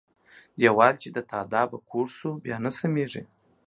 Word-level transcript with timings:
ديوال 0.57 0.93
چې 1.01 1.09
د 1.15 1.17
تاداوه 1.31 1.77
کوږ 1.91 2.07
سو، 2.19 2.29
بيا 2.43 2.57
نه 2.65 2.71
سمېږي. 2.79 3.23